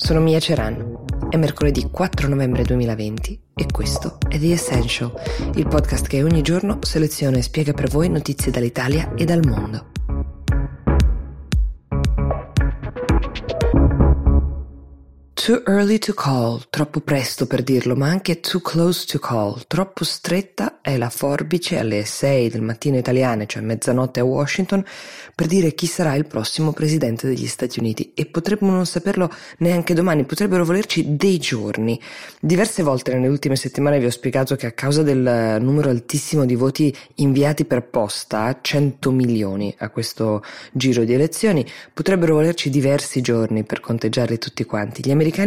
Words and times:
sono 0.00 0.20
Mia 0.20 0.40
Ceran. 0.40 1.28
È 1.28 1.36
mercoledì 1.36 1.88
4 1.90 2.26
novembre 2.26 2.62
2020 2.62 3.40
e 3.54 3.66
questo 3.70 4.16
è 4.28 4.38
The 4.38 4.52
Essential, 4.52 5.12
il 5.56 5.68
podcast 5.68 6.06
che 6.06 6.22
ogni 6.22 6.40
giorno 6.40 6.78
seleziona 6.80 7.36
e 7.36 7.42
spiega 7.42 7.74
per 7.74 7.90
voi 7.90 8.08
notizie 8.08 8.50
dall'Italia 8.50 9.12
e 9.14 9.26
dal 9.26 9.46
mondo. 9.46 9.99
Too 15.50 15.64
early 15.66 15.98
to 15.98 16.14
call, 16.14 16.62
troppo 16.70 17.00
presto 17.00 17.44
per 17.44 17.64
dirlo, 17.64 17.96
ma 17.96 18.06
anche 18.06 18.38
too 18.38 18.60
close 18.60 19.04
to 19.04 19.18
call, 19.18 19.60
troppo 19.66 20.04
stretta 20.04 20.78
è 20.80 20.96
la 20.96 21.10
forbice 21.10 21.76
alle 21.76 22.04
6 22.04 22.50
del 22.50 22.62
mattino 22.62 22.96
italiane, 22.96 23.48
cioè 23.48 23.60
mezzanotte 23.60 24.20
a 24.20 24.24
Washington, 24.24 24.84
per 25.34 25.48
dire 25.48 25.74
chi 25.74 25.86
sarà 25.86 26.14
il 26.14 26.28
prossimo 26.28 26.72
presidente 26.72 27.26
degli 27.26 27.48
Stati 27.48 27.80
Uniti 27.80 28.12
e 28.14 28.26
potremmo 28.26 28.70
non 28.70 28.86
saperlo 28.86 29.28
neanche 29.58 29.92
domani, 29.92 30.22
potrebbero 30.22 30.64
volerci 30.64 31.16
dei 31.16 31.38
giorni. 31.38 32.00
Diverse 32.38 32.84
volte 32.84 33.12
nelle 33.12 33.26
ultime 33.26 33.56
settimane 33.56 33.98
vi 33.98 34.06
ho 34.06 34.10
spiegato 34.10 34.54
che 34.54 34.66
a 34.66 34.72
causa 34.72 35.02
del 35.02 35.58
numero 35.60 35.90
altissimo 35.90 36.44
di 36.44 36.54
voti 36.54 36.96
inviati 37.16 37.64
per 37.64 37.88
posta, 37.88 38.56
100 38.62 39.10
milioni 39.10 39.74
a 39.78 39.90
questo 39.90 40.44
giro 40.70 41.02
di 41.02 41.12
elezioni, 41.12 41.66
potrebbero 41.92 42.34
volerci 42.34 42.70
diversi 42.70 43.20
giorni 43.20 43.64
per 43.64 43.80
conteggiarli 43.80 44.38
tutti 44.38 44.62
quanti. 44.62 45.02
Gli 45.04 45.10
americani 45.10 45.38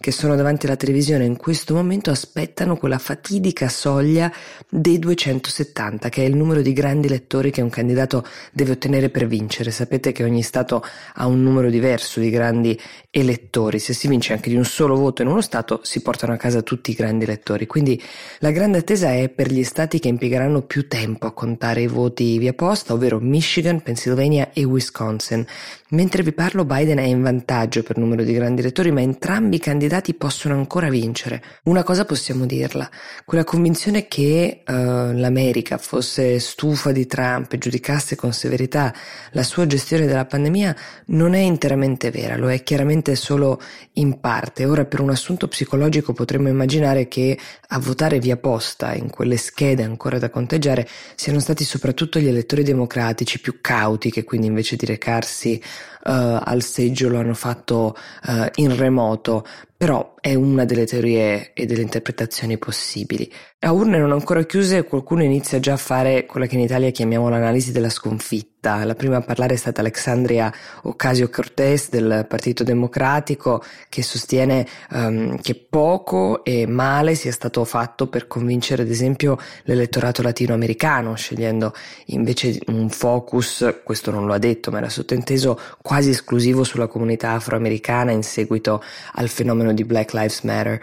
che 0.00 0.10
sono 0.10 0.36
davanti 0.36 0.66
alla 0.66 0.76
televisione 0.76 1.24
in 1.24 1.36
questo 1.36 1.74
momento 1.74 2.10
aspettano 2.10 2.76
quella 2.76 2.98
fatidica 2.98 3.68
soglia 3.68 4.32
dei 4.68 4.98
270, 4.98 6.08
che 6.08 6.22
è 6.22 6.26
il 6.26 6.34
numero 6.34 6.62
di 6.62 6.72
grandi 6.72 7.06
elettori 7.08 7.50
che 7.50 7.60
un 7.60 7.68
candidato 7.68 8.24
deve 8.52 8.72
ottenere 8.72 9.10
per 9.10 9.26
vincere. 9.26 9.70
Sapete 9.70 10.12
che 10.12 10.24
ogni 10.24 10.42
Stato 10.42 10.82
ha 11.14 11.26
un 11.26 11.42
numero 11.42 11.68
diverso 11.68 12.20
di 12.20 12.30
grandi 12.30 12.80
elettori. 13.10 13.78
Se 13.78 13.92
si 13.92 14.08
vince 14.08 14.32
anche 14.32 14.50
di 14.50 14.56
un 14.56 14.64
solo 14.64 14.96
voto 14.96 15.22
in 15.22 15.28
uno 15.28 15.40
Stato, 15.40 15.80
si 15.82 16.00
portano 16.00 16.32
a 16.32 16.36
casa 16.36 16.62
tutti 16.62 16.90
i 16.90 16.94
grandi 16.94 17.24
elettori. 17.24 17.66
Quindi 17.66 18.00
la 18.38 18.50
grande 18.50 18.78
attesa 18.78 19.12
è 19.12 19.28
per 19.28 19.50
gli 19.52 19.62
Stati 19.62 19.98
che 19.98 20.08
impiegheranno 20.08 20.62
più 20.62 20.88
tempo 20.88 21.26
a 21.26 21.32
contare 21.32 21.82
i 21.82 21.86
voti 21.86 22.38
via 22.38 22.54
posta, 22.54 22.92
ovvero 22.92 23.20
Michigan, 23.20 23.82
Pennsylvania 23.82 24.50
e 24.52 24.64
Wisconsin. 24.64 25.44
Mentre 25.90 26.22
vi 26.22 26.32
parlo, 26.32 26.64
Biden 26.64 26.98
è 26.98 27.02
in 27.02 27.22
vantaggio 27.22 27.82
per 27.82 27.98
numero 27.98 28.24
di 28.24 28.32
grandi 28.32 28.60
elettori, 28.62 28.90
ma 28.90 29.00
entrambi 29.00 29.33
i 29.40 29.58
candidati 29.58 30.14
possono 30.14 30.54
ancora 30.54 30.88
vincere. 30.88 31.42
Una 31.64 31.82
cosa 31.82 32.04
possiamo 32.04 32.46
dirla, 32.46 32.88
quella 33.24 33.44
convinzione 33.44 34.06
che 34.06 34.62
uh, 34.66 34.72
l'America 34.72 35.78
fosse 35.78 36.38
stufa 36.38 36.92
di 36.92 37.06
Trump 37.06 37.52
e 37.52 37.58
giudicasse 37.58 38.16
con 38.16 38.32
severità 38.32 38.92
la 39.32 39.42
sua 39.42 39.66
gestione 39.66 40.06
della 40.06 40.24
pandemia 40.24 40.74
non 41.06 41.34
è 41.34 41.40
interamente 41.40 42.10
vera, 42.10 42.36
lo 42.36 42.50
è 42.50 42.62
chiaramente 42.62 43.16
solo 43.16 43.60
in 43.94 44.20
parte. 44.20 44.64
Ora 44.64 44.84
per 44.84 45.00
un 45.00 45.10
assunto 45.10 45.48
psicologico 45.48 46.12
potremmo 46.12 46.48
immaginare 46.48 47.08
che 47.08 47.38
a 47.68 47.78
votare 47.78 48.18
via 48.18 48.36
posta 48.36 48.94
in 48.94 49.10
quelle 49.10 49.36
schede 49.36 49.82
ancora 49.82 50.18
da 50.18 50.30
conteggiare 50.30 50.88
siano 51.14 51.40
stati 51.40 51.64
soprattutto 51.64 52.18
gli 52.18 52.28
elettori 52.28 52.62
democratici 52.62 53.40
più 53.40 53.58
cauti 53.60 54.10
che 54.10 54.24
quindi 54.24 54.46
invece 54.46 54.76
di 54.76 54.86
recarsi 54.86 55.60
uh, 56.04 56.38
al 56.42 56.62
seggio 56.62 57.08
lo 57.08 57.18
hanno 57.18 57.34
fatto 57.34 57.96
uh, 58.26 58.46
in 58.56 58.76
remoto, 58.76 59.13
音 59.14 59.44
però 59.84 60.14
è 60.18 60.32
una 60.32 60.64
delle 60.64 60.86
teorie 60.86 61.52
e 61.52 61.66
delle 61.66 61.82
interpretazioni 61.82 62.56
possibili. 62.56 63.30
A 63.58 63.72
urne 63.72 63.98
non 63.98 64.12
ancora 64.12 64.42
chiuse 64.44 64.84
qualcuno 64.84 65.22
inizia 65.22 65.60
già 65.60 65.74
a 65.74 65.76
fare 65.76 66.24
quella 66.24 66.46
che 66.46 66.54
in 66.54 66.62
Italia 66.62 66.90
chiamiamo 66.90 67.28
l'analisi 67.28 67.72
della 67.72 67.90
sconfitta. 67.90 68.52
La 68.84 68.94
prima 68.94 69.18
a 69.18 69.20
parlare 69.20 69.52
è 69.54 69.56
stata 69.58 69.82
Alexandria 69.82 70.50
Ocasio-Cortez 70.82 71.90
del 71.90 72.24
Partito 72.26 72.64
Democratico 72.64 73.62
che 73.90 74.02
sostiene 74.02 74.66
um, 74.90 75.38
che 75.38 75.54
poco 75.54 76.42
e 76.44 76.66
male 76.66 77.14
sia 77.14 77.32
stato 77.32 77.62
fatto 77.66 78.06
per 78.06 78.26
convincere 78.26 78.82
ad 78.82 78.88
esempio 78.88 79.38
l'elettorato 79.64 80.22
latinoamericano, 80.22 81.14
scegliendo 81.14 81.74
invece 82.06 82.58
un 82.68 82.88
focus, 82.88 83.80
questo 83.84 84.10
non 84.10 84.24
lo 84.24 84.32
ha 84.32 84.38
detto 84.38 84.70
ma 84.70 84.78
era 84.78 84.88
sottinteso, 84.88 85.60
quasi 85.82 86.08
esclusivo 86.10 86.64
sulla 86.64 86.86
comunità 86.86 87.32
afroamericana 87.32 88.12
in 88.12 88.22
seguito 88.22 88.82
al 89.12 89.28
fenomeno 89.28 89.73
di 89.74 89.84
Black 89.84 90.12
Lives 90.12 90.42
Matter. 90.42 90.80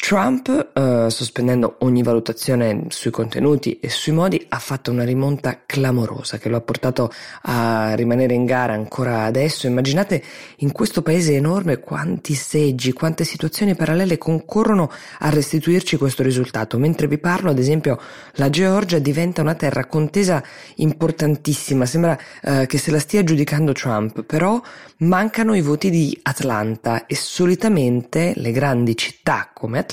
Trump, 0.00 0.70
uh, 0.74 1.08
sospendendo 1.08 1.76
ogni 1.80 2.02
valutazione 2.02 2.84
sui 2.88 3.10
contenuti 3.10 3.78
e 3.80 3.90
sui 3.90 4.12
modi, 4.12 4.42
ha 4.48 4.58
fatto 4.58 4.90
una 4.90 5.04
rimonta 5.04 5.64
clamorosa 5.66 6.38
che 6.38 6.48
lo 6.48 6.56
ha 6.56 6.60
portato 6.62 7.12
a 7.42 7.94
rimanere 7.94 8.32
in 8.32 8.46
gara 8.46 8.72
ancora 8.72 9.24
adesso. 9.24 9.66
Immaginate 9.66 10.22
in 10.58 10.72
questo 10.72 11.02
paese 11.02 11.34
enorme 11.34 11.80
quanti 11.80 12.34
seggi, 12.34 12.92
quante 12.92 13.24
situazioni 13.24 13.74
parallele 13.74 14.16
concorrono 14.16 14.90
a 15.18 15.28
restituirci 15.28 15.98
questo 15.98 16.22
risultato. 16.22 16.78
Mentre 16.78 17.06
vi 17.06 17.18
parlo, 17.18 17.50
ad 17.50 17.58
esempio, 17.58 18.00
la 18.34 18.48
Georgia 18.48 19.00
diventa 19.00 19.42
una 19.42 19.56
terra 19.56 19.84
contesa 19.86 20.42
importantissima. 20.76 21.84
Sembra 21.84 22.16
uh, 22.44 22.64
che 22.66 22.78
se 22.78 22.92
la 22.92 23.00
stia 23.00 23.24
giudicando 23.24 23.72
Trump, 23.72 24.22
però 24.22 24.58
mancano 24.98 25.54
i 25.54 25.60
voti 25.60 25.90
di 25.90 26.18
Atlanta 26.22 27.04
e 27.04 27.14
solitamente 27.14 28.32
le 28.36 28.52
grandi 28.52 28.96
città 28.96 29.50
come 29.52 29.78
Atlanta 29.80 29.87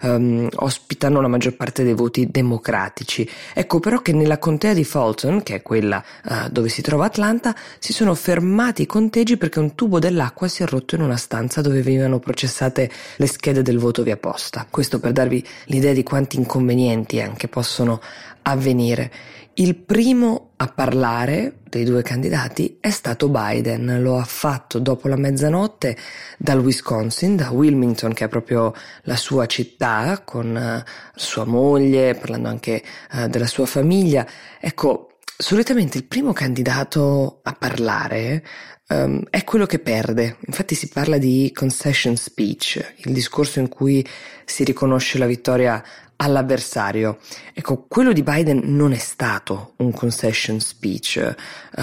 um, 0.00 0.48
ospitano 0.56 1.20
la 1.20 1.28
maggior 1.28 1.54
parte 1.54 1.82
dei 1.82 1.94
voti 1.94 2.30
democratici. 2.30 3.28
Ecco 3.54 3.80
però 3.80 4.00
che 4.00 4.12
nella 4.12 4.38
contea 4.38 4.74
di 4.74 4.84
Fulton, 4.84 5.42
che 5.42 5.56
è 5.56 5.62
quella 5.62 6.02
uh, 6.24 6.48
dove 6.50 6.68
si 6.68 6.82
trova 6.82 7.06
Atlanta, 7.06 7.54
si 7.78 7.92
sono 7.92 8.14
fermati 8.14 8.82
i 8.82 8.86
conteggi 8.86 9.36
perché 9.36 9.58
un 9.58 9.74
tubo 9.74 9.98
dell'acqua 9.98 10.48
si 10.48 10.62
è 10.62 10.66
rotto 10.66 10.94
in 10.94 11.02
una 11.02 11.16
stanza 11.16 11.60
dove 11.60 11.82
venivano 11.82 12.18
processate 12.18 12.90
le 13.16 13.26
schede 13.26 13.62
del 13.62 13.78
voto 13.78 14.02
via 14.02 14.16
posta. 14.16 14.66
Questo 14.68 14.98
per 14.98 15.12
darvi 15.12 15.44
l'idea 15.66 15.92
di 15.92 16.02
quanti 16.02 16.36
inconvenienti 16.36 17.20
anche 17.20 17.48
possono 17.48 18.00
avvenire. 18.46 19.10
Il 19.54 19.74
primo 19.76 20.50
a 20.56 20.66
parlare 20.66 21.60
dei 21.62 21.84
due 21.84 22.02
candidati 22.02 22.76
è 22.78 22.90
stato 22.90 23.28
Biden, 23.28 24.02
lo 24.02 24.18
ha 24.18 24.24
fatto 24.24 24.78
dopo 24.78 25.08
la 25.08 25.16
mezzanotte 25.16 25.96
dal 26.36 26.60
Wisconsin, 26.60 27.36
da 27.36 27.50
Wilmington 27.50 28.12
che 28.12 28.26
è 28.26 28.28
proprio 28.28 28.74
la 29.02 29.16
sua 29.16 29.46
città, 29.46 30.20
con 30.24 30.54
uh, 30.54 30.90
sua 31.14 31.44
moglie, 31.44 32.14
parlando 32.14 32.48
anche 32.48 32.82
uh, 33.12 33.28
della 33.28 33.46
sua 33.46 33.64
famiglia. 33.64 34.26
Ecco, 34.60 35.16
solitamente 35.38 35.96
il 35.96 36.04
primo 36.04 36.32
candidato 36.34 37.40
a 37.42 37.52
parlare 37.58 38.44
um, 38.88 39.22
è 39.30 39.44
quello 39.44 39.66
che 39.66 39.78
perde. 39.78 40.36
Infatti 40.46 40.74
si 40.74 40.88
parla 40.88 41.18
di 41.18 41.50
concession 41.54 42.16
speech, 42.16 42.94
il 43.04 43.12
discorso 43.12 43.58
in 43.58 43.68
cui 43.68 44.06
si 44.44 44.64
riconosce 44.64 45.18
la 45.18 45.26
vittoria 45.26 45.82
all'avversario. 46.16 47.18
Ecco, 47.52 47.84
quello 47.88 48.12
di 48.12 48.22
Biden 48.22 48.62
non 48.64 48.92
è 48.92 48.98
stato 48.98 49.74
un 49.76 49.92
concession 49.92 50.60
speech, 50.60 51.34
uh, 51.76 51.82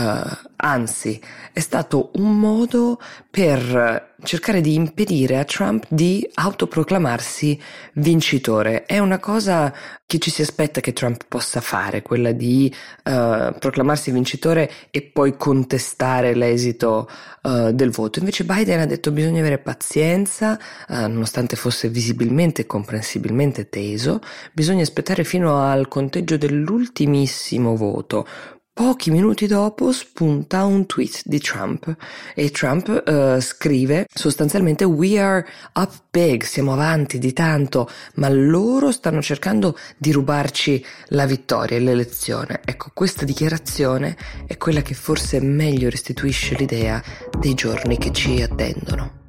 anzi 0.55 1.21
è 1.51 1.59
stato 1.59 2.11
un 2.15 2.39
modo 2.39 2.99
per 3.29 4.13
cercare 4.23 4.61
di 4.61 4.73
impedire 4.73 5.37
a 5.37 5.43
Trump 5.43 5.85
di 5.87 6.27
autoproclamarsi 6.33 7.59
vincitore. 7.93 8.85
È 8.85 8.97
una 8.97 9.19
cosa 9.19 9.73
che 10.05 10.17
ci 10.19 10.31
si 10.31 10.41
aspetta 10.41 10.81
che 10.81 10.93
Trump 10.93 11.25
possa 11.27 11.61
fare, 11.61 12.01
quella 12.01 12.31
di 12.31 12.73
uh, 13.03 13.53
proclamarsi 13.57 14.11
vincitore 14.11 14.71
e 14.89 15.01
poi 15.01 15.35
contestare 15.37 16.33
l'esito 16.33 16.92
uh, 16.99 17.71
del 17.71 17.91
voto. 17.91 18.19
Invece 18.19 18.43
Biden 18.45 18.79
ha 18.79 18.85
detto 18.85 19.11
bisogna 19.11 19.39
avere 19.39 19.57
pazienza, 19.57 20.57
uh, 20.87 20.93
nonostante 21.07 21.55
fosse 21.55 21.89
visibilmente 21.89 22.61
e 22.61 22.65
comprensibilmente 22.65 23.69
teso, 23.69 24.19
bisogna 24.53 24.83
aspettare 24.83 25.23
fino 25.23 25.59
al 25.59 25.87
conteggio 25.87 26.37
dell'ultimissimo 26.37 27.75
voto. 27.75 28.25
Pochi 28.75 29.11
minuti 29.11 29.45
dopo 29.45 29.91
spunta 29.91 30.65
un 30.65 30.87
tweet 30.87 31.21
di 31.25 31.39
Trump 31.39 31.95
e 32.33 32.49
Trump 32.49 33.03
uh, 33.05 33.39
scrive 33.39 34.07
sostanzialmente 34.11 34.83
We 34.83 35.19
are 35.19 35.45
up 35.73 35.91
big, 36.09 36.41
siamo 36.41 36.73
avanti 36.73 37.19
di 37.19 37.33
tanto, 37.33 37.87
ma 38.15 38.29
loro 38.29 38.91
stanno 38.91 39.21
cercando 39.21 39.77
di 39.95 40.11
rubarci 40.11 40.83
la 41.09 41.27
vittoria 41.27 41.77
e 41.77 41.81
l'elezione. 41.81 42.61
Ecco, 42.65 42.89
questa 42.95 43.25
dichiarazione 43.25 44.17
è 44.47 44.57
quella 44.57 44.81
che 44.81 44.95
forse 44.95 45.39
meglio 45.39 45.91
restituisce 45.91 46.55
l'idea 46.55 46.99
dei 47.39 47.53
giorni 47.53 47.99
che 47.99 48.11
ci 48.11 48.41
attendono. 48.41 49.21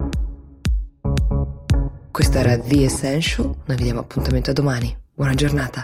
Questo 2.10 2.38
era 2.38 2.58
The 2.58 2.84
Essential, 2.84 3.54
noi 3.66 3.76
vediamo 3.76 4.00
appuntamento 4.00 4.48
a 4.48 4.54
domani. 4.54 4.96
Buona 5.12 5.34
giornata. 5.34 5.82